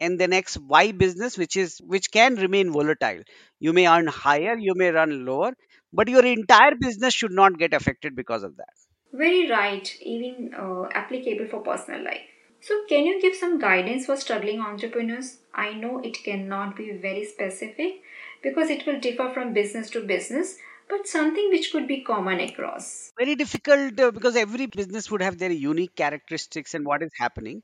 [0.00, 3.22] and the next y business which is which can remain volatile
[3.68, 5.52] you may earn higher you may run lower
[5.92, 8.74] but your entire business should not get affected because of that
[9.18, 12.22] Very right, even uh, applicable for personal life.
[12.68, 15.28] So, can you give some guidance for struggling entrepreneurs?
[15.54, 18.02] I know it cannot be very specific
[18.44, 20.56] because it will differ from business to business,
[20.88, 23.12] but something which could be common across.
[23.18, 27.62] very difficult uh, because every business would have their unique characteristics and what is happening.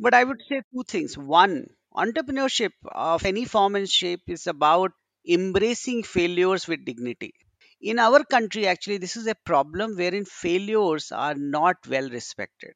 [0.00, 1.16] But i would say two things.
[1.18, 1.66] One
[2.04, 4.92] entrepreneurship of any form and shape is about
[5.28, 7.34] embracing failures with dignity.
[7.80, 12.74] In our country actually this is a problem wherein failures are not well respected.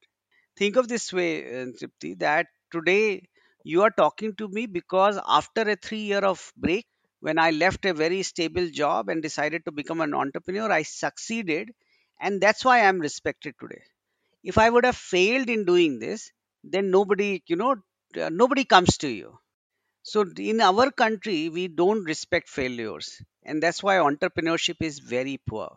[0.57, 1.31] Think of this way
[1.61, 3.27] uh, Tripti, that today
[3.63, 6.87] you are talking to me because after a 3 year of break
[7.25, 11.71] when i left a very stable job and decided to become an entrepreneur i succeeded
[12.19, 13.81] and that's why i'm respected today.
[14.51, 16.31] If i would have failed in doing this
[16.63, 17.71] then nobody you know
[18.21, 19.37] uh, nobody comes to you.
[20.03, 25.69] So in our country we don't respect failures and that's why entrepreneurship is very poor.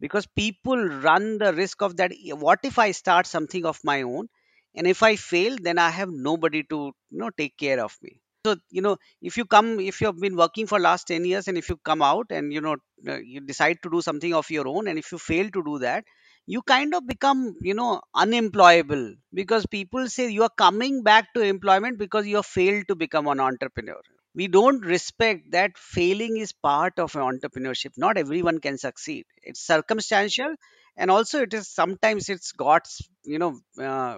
[0.00, 0.76] Because people
[1.08, 2.12] run the risk of that
[2.46, 4.28] what if i start something of my own?
[4.74, 6.80] And if i fail then i have nobody to
[7.10, 10.18] you know take care of me so you know if you come if you have
[10.20, 12.76] been working for last 10 years and if you come out and you know
[13.08, 15.78] uh, you decide to do something of your own and if you fail to do
[15.78, 16.04] that
[16.46, 21.42] you kind of become you know unemployable because people say you are coming back to
[21.42, 24.00] employment because you have failed to become an entrepreneur.
[24.34, 27.92] We don't respect that failing is part of entrepreneurship.
[27.96, 29.26] Not everyone can succeed.
[29.42, 30.54] It's circumstantial
[30.96, 34.16] and also it is sometimes it's god's you know uh,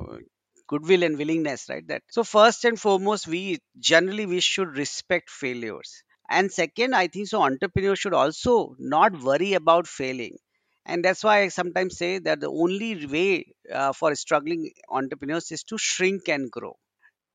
[0.69, 1.87] goodwill and willingness right?
[1.89, 6.03] That so first and foremost we generally we should respect failures.
[6.31, 10.37] And second i think so entrepreneurs should also not worry about failing.
[10.87, 15.63] And that's why i sometimes say that the only way uh, for struggling entrepreneurs is
[15.65, 16.77] to shrink and grow.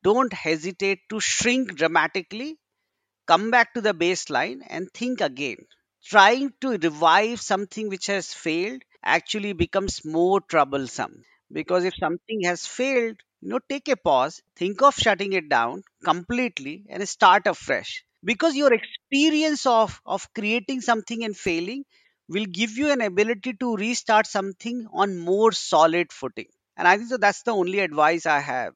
[0.04, 2.58] Don't hesitate to shrink dramatically
[3.28, 5.58] come back to the baseline and think again.
[6.04, 12.66] Trying to revive something which has failed actually becomes more troublesome because if something has
[12.68, 18.04] failed, you know, take a pause, think of shutting it down completely and start afresh.
[18.24, 21.86] Because your experience of, of creating something and failing
[22.28, 26.48] will give you an ability to restart something on more solid footing.
[26.76, 28.74] And I think so that's the only advice I have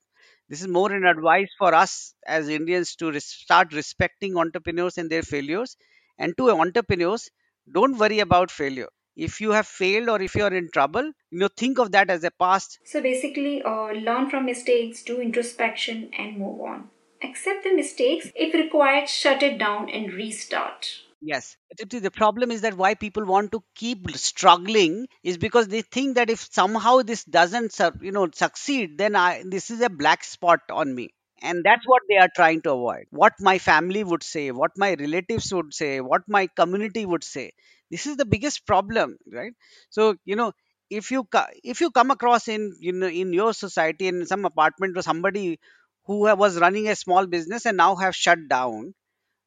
[0.50, 5.10] this is more an advice for us as Indians to res- start respecting entrepreneurs and
[5.10, 5.76] their failures.
[6.20, 7.30] And to entrepreneurs,
[7.72, 8.90] don't worry about failure.
[9.16, 12.10] If you have failed or if you are in trouble, you know, think of that
[12.10, 12.80] as a past.
[12.86, 16.90] So basically, uh, learn from mistakes, do introspection, and move on.
[17.24, 18.32] Accept the mistakes.
[18.36, 21.02] If required, shut it down and restart.
[21.22, 21.56] Yes.
[21.78, 26.32] The problem is that why people want to keep struggling is because they think that
[26.32, 30.96] if somehow this doesn't, you know, succeed, then I this is a black spot on
[30.96, 31.14] me.
[31.44, 33.06] And that's what they are trying to avoid.
[33.12, 37.52] What my family would say, what my relatives would say, what my community would say.
[37.92, 39.54] This is the biggest problem, right?
[39.92, 40.54] So, you know,
[40.90, 41.28] if you
[41.64, 45.60] if you come across in know in your society in some apartment or somebody
[46.06, 48.94] who was running a small business and now have shut down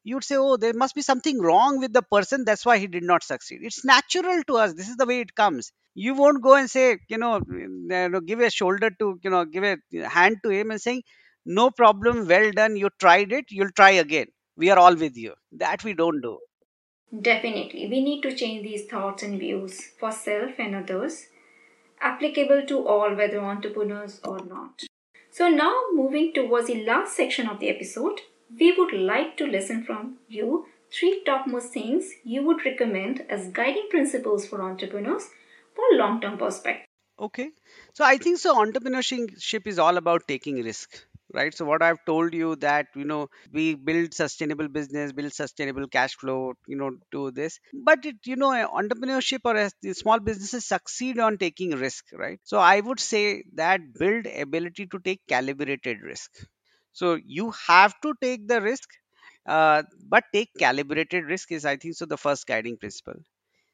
[0.05, 2.45] you'd say, oh, there must be something wrong with the person.
[2.45, 3.61] That's why he did not succeed.
[3.63, 4.75] It's natural to us.
[4.75, 5.73] This is the way it comes.
[5.95, 9.45] You won't go and say, you know, you know, give a shoulder to, you know,
[9.45, 9.79] give a
[10.09, 11.03] hand to him and saying,
[11.47, 14.27] no problem, well done, you tried it, you'll try again.
[14.57, 15.35] We are all with you.
[15.53, 16.39] That we don't do.
[17.21, 21.27] Definitely, we need to change these thoughts and views for self and others,
[22.01, 24.83] applicable to all, whether entrepreneurs or not.
[25.31, 28.21] So, now moving towards the last section of the episode,
[28.59, 33.89] we would like to listen from you three topmost things you would recommend as guiding
[33.91, 35.29] principles for entrepreneurs
[35.75, 36.87] for long term perspective.
[37.19, 37.51] Okay.
[37.93, 41.05] So I think so entrepreneurship is all about taking risk,
[41.35, 41.53] right?
[41.55, 46.17] So what I've told you that, you know, we build sustainable business, build sustainable cash
[46.17, 47.59] flow, you know, do this.
[47.73, 52.41] But it, you know, entrepreneurship or small businesses succeed on taking risk, right?
[52.45, 56.31] So I would say that build ability to take calibrated risk.
[56.93, 58.89] So you have to take the risk,
[59.47, 63.21] uh, but take calibrated risk is I think so the first guiding principle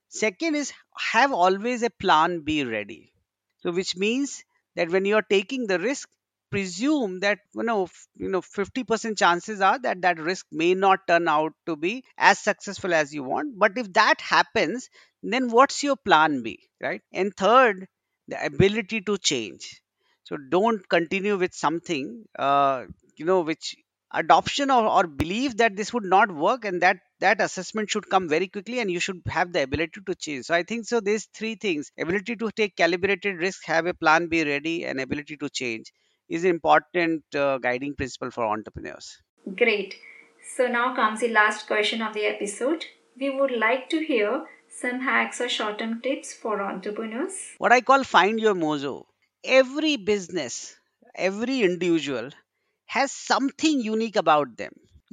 [0.08, 0.72] Second is
[1.12, 3.12] have always a plan B ready.
[3.58, 4.44] So, which means
[4.76, 6.08] that when you are taking the risk,
[6.50, 11.28] presume that you know you know 50% chances are that that risk may not turn
[11.28, 13.58] out to be as successful as you want.
[13.58, 14.88] But if that happens
[15.22, 17.02] then what's your plan b right?
[17.12, 17.86] And third
[18.28, 19.82] the ability to change.
[20.24, 22.86] So don't continue with something uh,
[23.16, 23.76] you know which
[24.12, 28.28] adoption or, or belief that this would not work and that that assessment should come
[28.28, 30.46] very quickly and you should have the ability to change.
[30.46, 34.28] So i think so these three things ability to take calibrated risk have a plan
[34.28, 35.92] b ready and ability to change
[36.30, 39.18] is an important uh, guiding principle for entrepreneurs
[39.56, 39.96] Great.
[40.56, 42.84] So now comes the last question of the episode.
[43.18, 47.36] We would like to hear some hacks or short term tips for entrepreneurs.
[47.58, 48.92] what i call find your mojo
[49.60, 50.56] every business
[51.28, 52.30] every individual
[52.96, 54.72] has something unique about them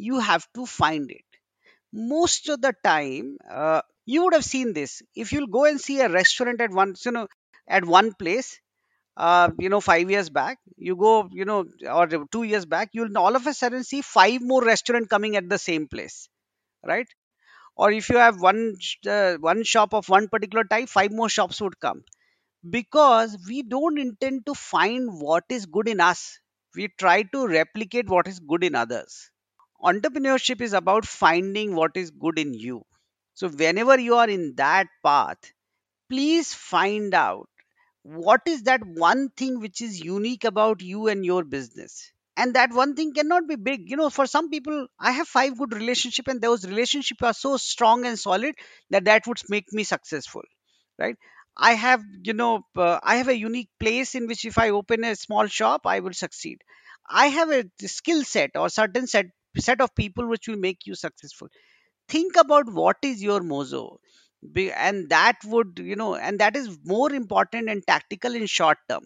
[0.10, 1.40] you have to find it
[1.94, 6.00] most of the time uh, you would have seen this if you'll go and see
[6.02, 7.28] a restaurant at once you know
[7.68, 8.60] at one place
[9.18, 13.18] uh, you know five years back you go you know or two years back you'll
[13.18, 16.30] all of a sudden see five more restaurant coming at the same place
[16.86, 17.08] right?
[17.78, 18.76] Or if you have one
[19.08, 22.04] uh, one shop of one particular type five more shops would come.
[22.70, 26.40] Because we don't intend to find what is good in us.
[26.76, 29.32] We try to replicate what is good in others.
[29.84, 32.86] Entrepreneurship is about finding what is good in you.
[33.36, 35.40] So whenever you are in that path
[36.10, 37.50] please find out
[38.08, 42.12] what is that one thing which is unique about you and your business?
[42.36, 43.90] And that one thing cannot be big.
[43.90, 47.58] You know for some people i have five good relationship and those relationships are so
[47.58, 48.56] strong and solid
[48.92, 50.44] that that would make me successful
[51.00, 51.16] right?
[51.58, 55.04] I have you know uh, i have a unique place in which if i open
[55.04, 56.62] a small shop i will succeed.
[57.10, 59.28] I have a skill set or certain set
[59.58, 61.48] set of people which will make you successful.
[62.10, 64.00] Think about what is your mozo
[64.56, 69.06] and that would you know and that is more important and tactical in short term.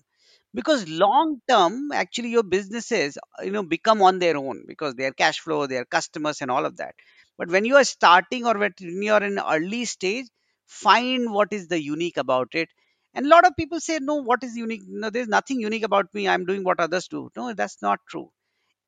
[0.53, 5.39] Because long term actually your businesses you know become on their own because their cash
[5.39, 6.95] flow their customers and all of that.
[7.37, 10.27] But when you are starting or when you are in early stage
[10.65, 12.69] find what is the unique about it.
[13.13, 14.83] And a lot of people say no what is unique?
[14.87, 16.27] No there's nothing unique about me.
[16.27, 17.29] I'm doing what others do.
[17.35, 18.31] No that's not true.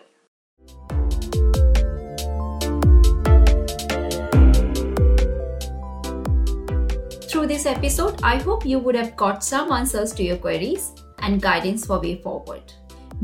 [7.29, 11.39] Through this episode, I hope you would have got some answers to your queries and
[11.39, 12.73] guidance for way forward.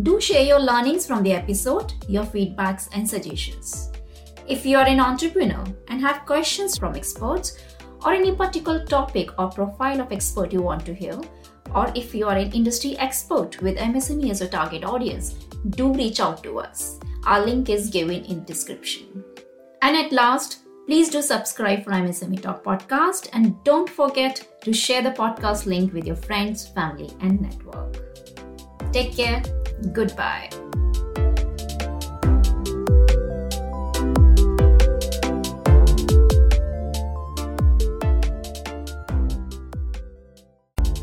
[0.03, 3.91] Do share your learnings from the episode, your feedbacks, and suggestions.
[4.47, 7.57] If you are an entrepreneur and have questions from experts,
[8.05, 11.19] or any particular topic or profile of expert you want to hear,
[11.75, 15.33] or if you are an industry expert with MSME as a target audience,
[15.71, 16.99] do reach out to us.
[17.25, 19.23] Our link is given in description.
[19.81, 25.01] And at last, please do subscribe for MSME Talk podcast and don't forget to share
[25.01, 27.97] the podcast link with your friends, family, and network.
[28.93, 29.43] Take care.
[29.93, 30.49] Goodbye.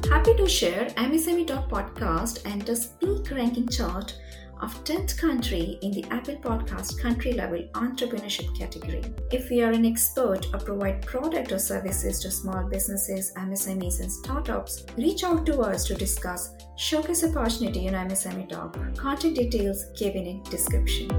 [0.09, 4.19] Happy to share MSME Talk podcast enters peak ranking chart
[4.61, 9.03] of 10th country in the Apple Podcast country level entrepreneurship category.
[9.31, 14.11] If you are an expert or provide product or services to small businesses, MSMEs, and
[14.11, 18.77] startups, reach out to us to discuss showcase opportunity in MSME Talk.
[18.97, 21.11] Contact details given in description.